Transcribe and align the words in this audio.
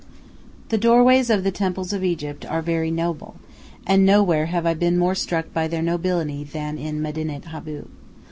The 0.69 0.79
doorways 0.79 1.29
of 1.29 1.43
the 1.43 1.51
temples 1.51 1.93
of 1.93 2.03
Egypt 2.03 2.43
are 2.47 2.63
very 2.63 2.89
noble, 2.89 3.35
and 3.85 4.03
nowhere 4.03 4.47
have 4.47 4.65
I 4.65 4.73
been 4.73 4.97
more 4.97 5.13
struck 5.13 5.53
by 5.53 5.67
their 5.67 5.83
nobility 5.83 6.43
than 6.43 6.79
in 6.79 7.03
Medinet 7.03 7.53
Abu. 7.53 7.85